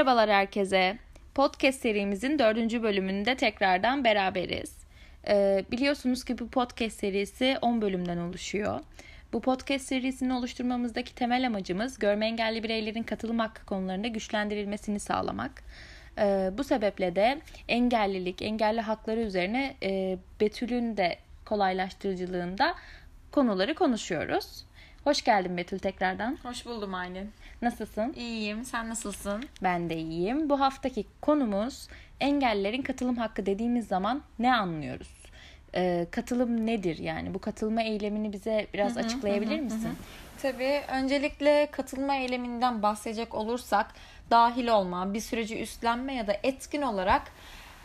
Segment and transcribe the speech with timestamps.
[0.00, 0.98] Merhabalar herkese.
[1.34, 4.78] Podcast serimizin dördüncü bölümünde tekrardan beraberiz.
[5.28, 8.80] Ee, biliyorsunuz ki bu podcast serisi 10 bölümden oluşuyor.
[9.32, 15.62] Bu podcast serisini oluşturmamızdaki temel amacımız görme engelli bireylerin katılım hakkı konularında güçlendirilmesini sağlamak.
[16.18, 22.74] Ee, bu sebeple de engellilik, engelli hakları üzerine e, Betül'ün de kolaylaştırıcılığında
[23.32, 24.64] konuları konuşuyoruz.
[25.04, 26.38] Hoş geldin Betül tekrardan.
[26.42, 27.30] Hoş buldum Aylin.
[27.62, 28.12] Nasılsın?
[28.16, 28.64] İyiyim.
[28.64, 29.44] Sen nasılsın?
[29.62, 30.50] Ben de iyiyim.
[30.50, 31.88] Bu haftaki konumuz
[32.20, 35.08] engellilerin katılım hakkı dediğimiz zaman ne anlıyoruz?
[35.74, 37.34] Ee, katılım nedir yani?
[37.34, 39.90] Bu katılma eylemini bize biraz açıklayabilir misin?
[40.42, 40.80] Tabii.
[40.88, 43.86] Öncelikle katılma eyleminden bahsedecek olursak
[44.30, 47.22] dahil olma, bir süreci üstlenme ya da etkin olarak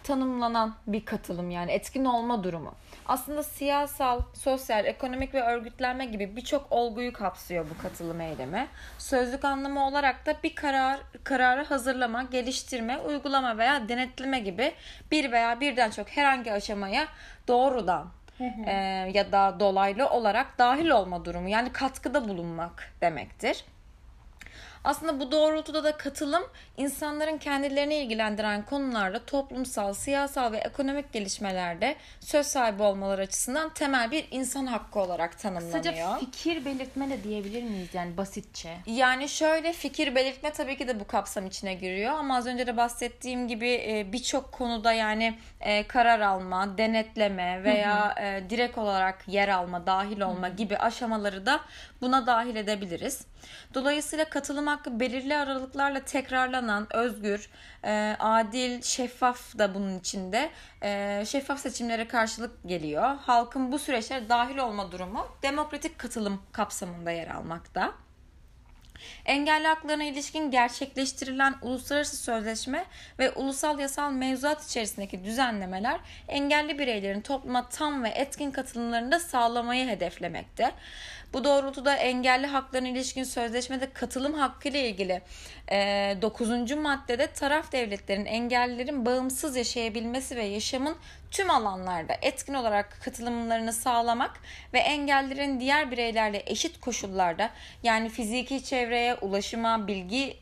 [0.05, 2.73] tanımlanan bir katılım yani etkin olma durumu.
[3.05, 8.67] Aslında siyasal, sosyal, ekonomik ve örgütlenme gibi birçok olguyu kapsıyor bu katılım eylemi.
[8.97, 14.73] Sözlük anlamı olarak da bir karar kararı hazırlama, geliştirme, uygulama veya denetleme gibi
[15.11, 17.07] bir veya birden çok herhangi aşamaya
[17.47, 18.07] doğrudan
[18.65, 18.71] e,
[19.13, 23.65] ya da dolaylı olarak dahil olma durumu yani katkıda bulunmak demektir.
[24.85, 26.43] Aslında bu doğrultuda da katılım
[26.77, 34.27] insanların kendilerini ilgilendiren konularda toplumsal, siyasal ve ekonomik gelişmelerde söz sahibi olmaları açısından temel bir
[34.31, 35.83] insan hakkı olarak tanımlanıyor.
[35.83, 38.77] Kısaca fikir belirtme de diyebilir miyiz yani basitçe?
[38.85, 42.77] Yani şöyle fikir belirtme tabii ki de bu kapsam içine giriyor ama az önce de
[42.77, 49.49] bahsettiğim gibi e, birçok konuda yani e, karar alma, denetleme veya e, direkt olarak yer
[49.49, 51.59] alma, dahil olma gibi aşamaları da
[52.01, 53.21] buna dahil edebiliriz.
[53.73, 57.49] Dolayısıyla katılım hakkı belirli aralıklarla tekrarlanan, özgür,
[57.83, 60.51] e, adil, şeffaf da bunun içinde
[60.83, 63.15] e, şeffaf seçimlere karşılık geliyor.
[63.21, 68.04] Halkın bu süreçlere dahil olma durumu demokratik katılım kapsamında yer almakta.
[69.25, 72.85] Engelli haklarına ilişkin gerçekleştirilen uluslararası sözleşme
[73.19, 79.87] ve ulusal yasal mevzuat içerisindeki düzenlemeler engelli bireylerin topluma tam ve etkin katılımlarını da sağlamayı
[79.87, 80.71] hedeflemekte.
[81.33, 85.21] Bu doğrultuda engelli haklarına ilişkin sözleşmede katılım hakkı ile ilgili
[85.71, 86.71] e, 9.
[86.71, 90.95] maddede taraf devletlerin engellilerin bağımsız yaşayabilmesi ve yaşamın
[91.35, 94.31] tüm alanlarda etkin olarak katılımlarını sağlamak
[94.73, 97.49] ve engellilerin diğer bireylerle eşit koşullarda
[97.83, 100.37] yani fiziki çevreye, ulaşıma, bilgi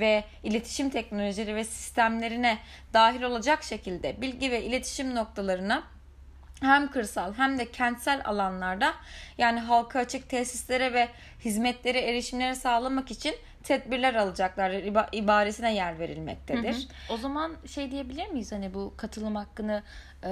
[0.00, 2.58] ve iletişim teknolojileri ve sistemlerine
[2.92, 5.82] dahil olacak şekilde bilgi ve iletişim noktalarına
[6.60, 8.94] hem kırsal hem de kentsel alanlarda
[9.38, 11.08] yani halka açık tesislere ve
[11.44, 14.70] hizmetlere erişimleri sağlamak için tedbirler alacaklar
[15.12, 16.74] ibaresine yer verilmektedir.
[16.74, 17.14] Hı hı.
[17.14, 19.82] O zaman şey diyebilir miyiz hani bu katılım hakkını
[20.24, 20.30] e,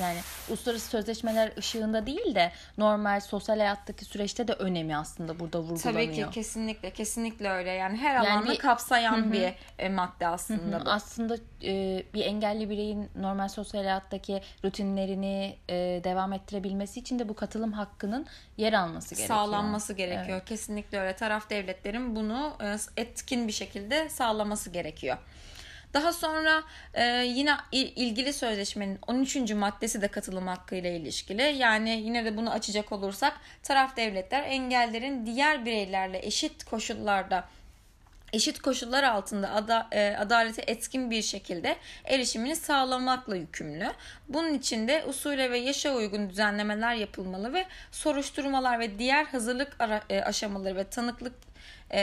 [0.00, 5.82] yani uluslararası sözleşmeler ışığında değil de normal sosyal hayattaki süreçte de önemi aslında burada vurgulanıyor.
[5.82, 9.32] Tabii ki kesinlikle kesinlikle öyle yani her yani alanı bir, kapsayan hı hı.
[9.32, 10.90] bir e, madde aslında bu.
[10.90, 17.34] Aslında e, bir engelli bireyin normal sosyal hayattaki rutinlerini e, devam ettirebilmesi için de bu
[17.34, 19.38] katılım hakkının yer alması gerekiyor.
[19.38, 20.38] Sağlanması gerekiyor.
[20.38, 20.48] Evet.
[20.48, 21.16] Kesinlikle öyle.
[21.16, 25.16] Taraf devletlerin bunu e, etkin bir şekilde sağlaması gerekiyor.
[25.94, 26.62] Daha sonra
[26.94, 29.36] e, yine ilgili sözleşmenin 13.
[29.36, 31.42] maddesi de katılım hakkı ile ilişkili.
[31.42, 37.44] Yani yine de bunu açacak olursak taraf devletler engellerin diğer bireylerle eşit koşullarda
[38.32, 43.92] eşit koşullar altında ada, e, adalete etkin bir şekilde erişimini sağlamakla yükümlü.
[44.28, 50.02] Bunun için de usule ve yaşa uygun düzenlemeler yapılmalı ve soruşturmalar ve diğer hazırlık ara,
[50.10, 51.49] e, aşamaları ve tanıklık
[51.92, 52.00] e,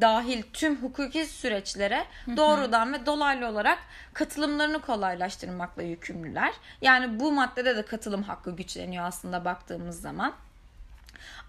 [0.00, 2.04] dahil tüm hukuki süreçlere
[2.36, 3.78] doğrudan ve dolaylı olarak
[4.12, 6.52] katılımlarını kolaylaştırmakla yükümlüler.
[6.80, 10.34] Yani bu maddede de katılım hakkı güçleniyor aslında baktığımız zaman.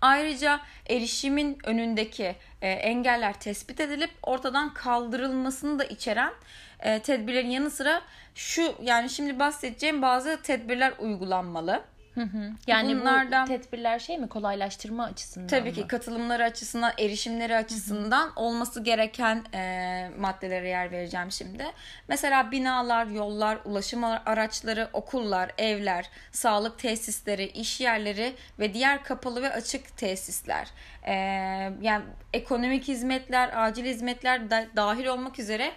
[0.02, 0.60] Ayrıca
[0.90, 6.34] erişimin önündeki e, engeller tespit edilip ortadan kaldırılmasını da içeren
[6.80, 8.02] e, tedbirlerin yanı sıra
[8.36, 11.84] şu yani şimdi bahsedeceğim bazı tedbirler uygulanmalı.
[12.16, 12.52] Hı hı.
[12.68, 15.76] Yani Bunlardan, bu tedbirler şey mi kolaylaştırma açısından Tabii mı?
[15.76, 18.34] ki katılımları açısından, erişimleri açısından hı hı.
[18.36, 21.66] olması gereken e, maddelere yer vereceğim şimdi.
[22.08, 29.54] Mesela binalar, yollar, ulaşım araçları, okullar, evler, sağlık tesisleri, iş yerleri ve diğer kapalı ve
[29.54, 30.68] açık tesisler.
[31.04, 31.14] E,
[31.82, 32.04] yani
[32.34, 35.72] ekonomik hizmetler, acil hizmetler da, dahil olmak üzere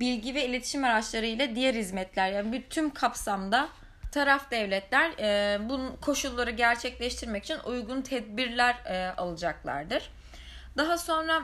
[0.00, 3.68] bilgi ve iletişim araçları ile diğer hizmetler yani bir tüm kapsamda
[4.12, 10.10] taraf devletler e, bu koşulları gerçekleştirmek için uygun tedbirler e, alacaklardır.
[10.76, 11.42] Daha sonra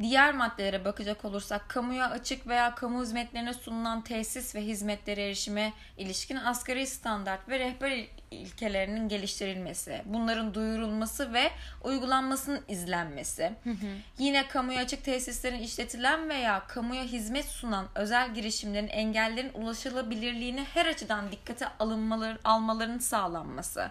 [0.00, 6.36] Diğer maddelere bakacak olursak kamuya açık veya kamu hizmetlerine sunulan tesis ve hizmetlere erişime ilişkin
[6.36, 11.50] asgari standart ve rehber ilkelerinin geliştirilmesi, bunların duyurulması ve
[11.84, 13.52] uygulanmasının izlenmesi.
[13.64, 13.86] Hı hı.
[14.18, 21.32] Yine kamuya açık tesislerin işletilen veya kamuya hizmet sunan özel girişimlerin engellerin ulaşılabilirliğini her açıdan
[21.32, 23.90] dikkate alınmaları, almalarının sağlanması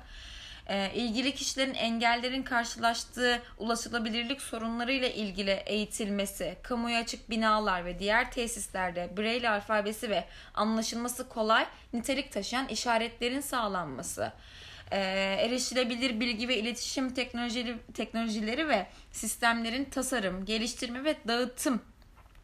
[0.70, 9.10] e, ilgili kişilerin engellerin karşılaştığı ulaşılabilirlik sorunlarıyla ilgili eğitilmesi, kamuya açık binalar ve diğer tesislerde
[9.18, 14.32] Braille alfabesi ve anlaşılması kolay nitelik taşıyan işaretlerin sağlanması,
[14.92, 14.98] e,
[15.40, 21.82] erişilebilir bilgi ve iletişim teknolojileri, teknolojileri ve sistemlerin tasarım, geliştirme ve dağıtım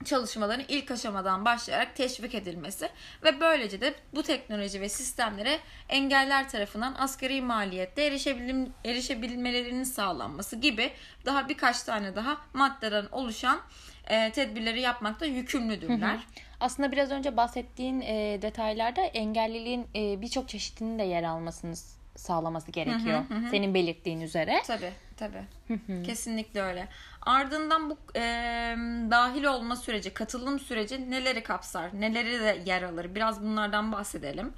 [0.05, 2.89] çalışmaların ilk aşamadan başlayarak teşvik edilmesi
[3.23, 5.59] ve böylece de bu teknoloji ve sistemlere
[5.89, 10.91] engeller tarafından asgari maliyette erişebilim, erişebilmelerinin sağlanması gibi
[11.25, 13.59] daha birkaç tane daha maddeden oluşan
[14.07, 16.13] e, tedbirleri yapmakta yükümlüdürler.
[16.13, 16.21] Hı hı.
[16.59, 21.75] Aslında biraz önce bahsettiğin e, detaylarda engelliliğin e, birçok çeşitinin de yer almasını
[22.15, 23.23] sağlaması gerekiyor.
[23.29, 23.49] Hı hı hı.
[23.49, 24.61] Senin belirttiğin üzere.
[24.67, 25.43] Tabii tabii.
[26.05, 26.87] Kesinlikle öyle.
[27.25, 28.21] Ardından bu e,
[29.11, 33.15] dahil olma süreci, katılım süreci neleri kapsar, neleri de yer alır?
[33.15, 34.53] Biraz bunlardan bahsedelim.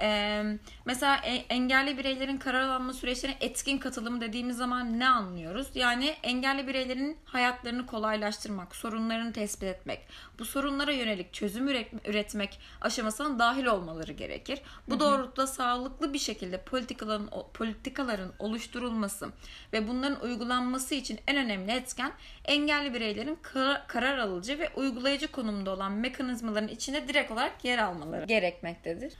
[0.00, 0.42] E,
[0.84, 5.66] mesela e, engelli bireylerin karar alma süreçlerine etkin katılım dediğimiz zaman ne anlıyoruz?
[5.74, 10.06] Yani engelli bireylerin hayatlarını kolaylaştırmak, sorunlarını tespit etmek,
[10.38, 11.68] bu sorunlara yönelik çözüm
[12.04, 14.62] üretmek aşamasına dahil olmaları gerekir.
[14.88, 19.28] Bu doğrultuda sağlıklı bir şekilde politikaların politikaların oluşturulması
[19.72, 22.09] ve bunların uygulanması için en önemli etken
[22.44, 23.38] engelli bireylerin
[23.86, 29.12] karar alıcı ve uygulayıcı konumda olan mekanizmaların içinde direkt olarak yer almaları gerekmektedir.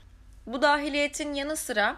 [0.45, 1.95] Bu dahiliyetin yanı sıra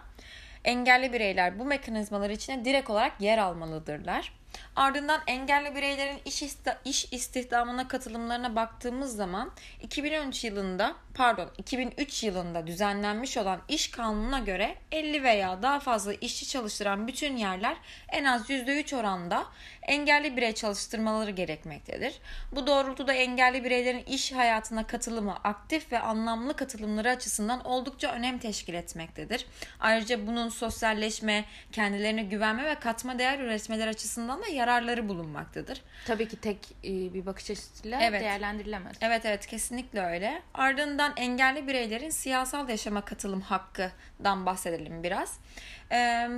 [0.63, 4.33] engelli bireyler bu mekanizmalar içine direkt olarak yer almalıdırlar.
[4.75, 6.43] Ardından engelli bireylerin iş,
[6.85, 9.51] iş istihdamına katılımlarına baktığımız zaman
[9.81, 16.47] 2013 yılında pardon 2003 yılında düzenlenmiş olan iş kanununa göre 50 veya daha fazla işçi
[16.47, 17.77] çalıştıran bütün yerler
[18.09, 19.45] en az %3 oranda
[19.81, 22.19] engelli birey çalıştırmaları gerekmektedir.
[22.51, 28.73] Bu doğrultuda engelli bireylerin iş hayatına katılımı aktif ve anlamlı katılımları açısından oldukça önem teşkil
[28.73, 29.45] etmektedir.
[29.79, 35.81] Ayrıca bunun sosyalleşme, kendilerine güvenme ve katma değer üretmeler açısından da yararları bulunmaktadır.
[36.05, 38.21] Tabii ki tek e, bir bakış açısıyla evet.
[38.21, 38.97] değerlendirilemez.
[39.01, 40.41] Evet evet kesinlikle öyle.
[40.53, 45.39] Ardından engelli bireylerin siyasal yaşama katılım hakkından bahsedelim biraz.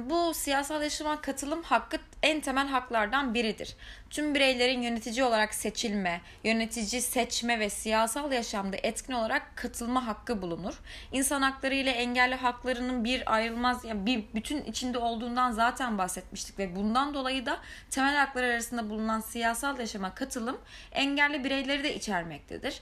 [0.10, 3.76] Bu siyasal yaşama katılım hakkı en temel haklardan biridir.
[4.10, 10.74] Tüm bireylerin yönetici olarak seçilme, yönetici seçme ve siyasal yaşamda etkin olarak katılma hakkı bulunur.
[11.12, 16.76] İnsan hakları ile engelli haklarının bir ayrılmaz, yani bir bütün içinde olduğundan zaten bahsetmiştik ve
[16.76, 17.58] bundan dolayı da
[17.90, 20.58] temel haklar arasında bulunan siyasal yaşama katılım
[20.92, 22.82] engelli bireyleri de içermektedir.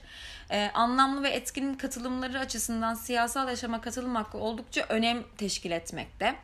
[0.50, 6.34] Ee, anlamlı ve etkin katılımları açısından siyasal yaşama katılım hakkı oldukça önem teşkil etmekte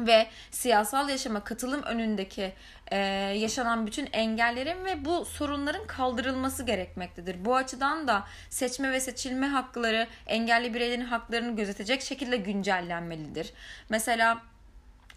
[0.00, 2.52] ve siyasal yaşama katılım önündeki
[2.90, 2.96] e,
[3.36, 7.44] yaşanan bütün engellerin ve bu sorunların kaldırılması gerekmektedir.
[7.44, 13.52] Bu açıdan da seçme ve seçilme hakları engelli bireylerin haklarını gözetecek şekilde güncellenmelidir.
[13.88, 14.42] Mesela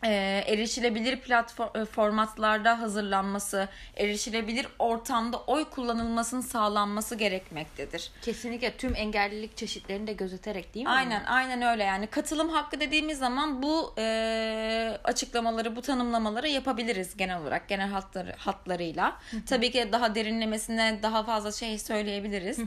[0.04, 3.68] e, erişilebilir platform e, formatlarda hazırlanması,
[3.98, 8.12] erişilebilir ortamda oy kullanılmasının sağlanması gerekmektedir.
[8.22, 10.92] Kesinlikle tüm engellilik çeşitlerini de gözeterek değil mi?
[10.92, 17.42] Aynen, aynen öyle yani katılım hakkı dediğimiz zaman bu e, açıklamaları, bu tanımlamaları yapabiliriz genel
[17.42, 19.18] olarak genel hatları, hatlarıyla.
[19.50, 22.60] Tabii ki daha derinlemesine daha fazla şey söyleyebiliriz.
[22.60, 22.64] E,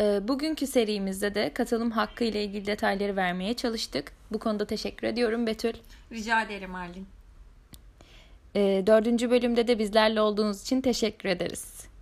[0.00, 4.12] bugünkü serimizde de katılım hakkı ile ilgili detayları vermeye çalıştık.
[4.30, 5.74] Bu konuda teşekkür ediyorum Betül.
[6.12, 7.06] Rica ederim Arlin.
[8.54, 11.93] E, dördüncü bölümde de bizlerle olduğunuz için teşekkür ederiz.